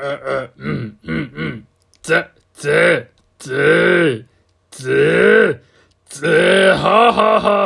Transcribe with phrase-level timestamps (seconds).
[0.00, 1.66] あ、うん、うん、うん。
[2.02, 4.24] ぜ、ぜ、ぜ、
[4.70, 5.60] ぜ、
[6.08, 7.57] ぜ、ははは